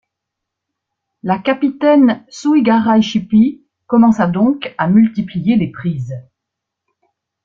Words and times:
La 1.21 1.37
capitaine 1.37 2.25
Suhigaraychipy 2.27 3.63
commença 3.85 4.25
donc 4.25 4.73
à 4.79 4.87
multiplier 4.87 5.57
les 5.57 5.69
prises. 5.71 6.15